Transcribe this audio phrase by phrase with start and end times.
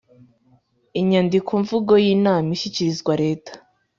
[0.99, 3.51] Inyandikomvugo y inama ishyikirizwa leta